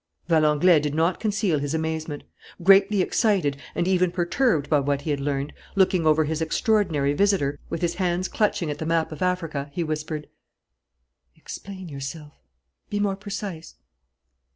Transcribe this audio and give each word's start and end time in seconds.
Valenglay 0.27 0.79
did 0.79 0.95
not 0.95 1.19
conceal 1.19 1.59
his 1.59 1.75
amazement. 1.75 2.23
Greatly 2.63 3.03
excited 3.03 3.57
and 3.75 3.87
even 3.87 4.11
perturbed 4.11 4.67
by 4.67 4.79
what 4.79 5.01
he 5.01 5.11
had 5.11 5.19
learned, 5.19 5.53
looking 5.75 6.07
over 6.07 6.23
his 6.23 6.41
extraordinary 6.41 7.13
visitor, 7.13 7.59
with 7.69 7.83
his 7.83 7.93
hands 7.93 8.27
clutching 8.27 8.71
at 8.71 8.79
the 8.79 8.85
map 8.87 9.11
of 9.11 9.21
Africa, 9.21 9.69
he 9.73 9.83
whispered: 9.83 10.25
"Explain 11.35 11.87
yourself; 11.87 12.33
be 12.89 12.99
more 12.99 13.15
precise." 13.15 13.75